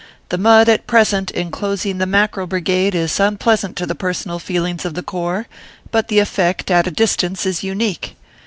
[0.29, 4.95] The mud at present inclosing the Mackerel Brigade is unpleasant to the personal feelings of
[4.95, 5.45] the corps,
[5.91, 8.15] but the effect at a distance is unique.